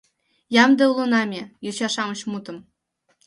Ямде 0.63 0.83
улына 0.91 1.21
ме, 1.31 1.41
Йоча-шамыч 1.65 2.19
мутым 2.31 2.57